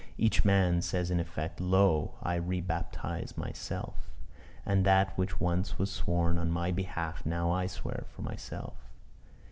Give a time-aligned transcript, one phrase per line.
[0.17, 2.15] Each man says in effect "Lo!
[2.23, 4.09] I rebaptise myself;
[4.65, 8.73] and that which once was sworn on my behalf, now I swear for myself."